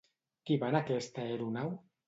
Qui 0.45 0.55
hi 0.59 0.61
va 0.63 0.71
en 0.73 0.79
aquesta 0.81 1.27
aeronau? 1.29 1.73